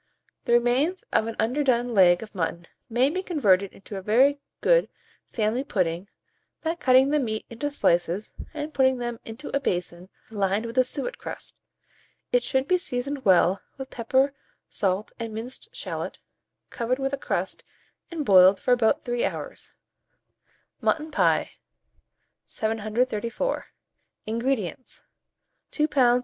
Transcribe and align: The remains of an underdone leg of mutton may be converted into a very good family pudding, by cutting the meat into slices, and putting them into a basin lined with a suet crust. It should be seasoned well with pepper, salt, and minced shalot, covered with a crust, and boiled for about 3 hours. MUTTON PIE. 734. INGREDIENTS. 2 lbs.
The 0.45 0.53
remains 0.53 1.03
of 1.13 1.27
an 1.27 1.35
underdone 1.37 1.93
leg 1.93 2.23
of 2.23 2.33
mutton 2.33 2.65
may 2.89 3.11
be 3.11 3.21
converted 3.21 3.71
into 3.71 3.97
a 3.97 4.01
very 4.01 4.39
good 4.61 4.89
family 5.31 5.63
pudding, 5.63 6.07
by 6.63 6.73
cutting 6.73 7.11
the 7.11 7.19
meat 7.19 7.45
into 7.51 7.69
slices, 7.69 8.33
and 8.51 8.73
putting 8.73 8.97
them 8.97 9.19
into 9.25 9.55
a 9.55 9.59
basin 9.59 10.09
lined 10.31 10.65
with 10.65 10.79
a 10.79 10.83
suet 10.83 11.19
crust. 11.19 11.53
It 12.31 12.41
should 12.41 12.67
be 12.67 12.79
seasoned 12.79 13.25
well 13.25 13.61
with 13.77 13.91
pepper, 13.91 14.33
salt, 14.67 15.11
and 15.19 15.35
minced 15.35 15.69
shalot, 15.71 16.17
covered 16.71 16.97
with 16.97 17.13
a 17.13 17.15
crust, 17.17 17.63
and 18.09 18.25
boiled 18.25 18.59
for 18.59 18.71
about 18.73 19.05
3 19.05 19.23
hours. 19.23 19.75
MUTTON 20.81 21.11
PIE. 21.11 21.51
734. 22.45 23.67
INGREDIENTS. 24.25 25.05
2 25.69 25.87
lbs. 25.87 26.19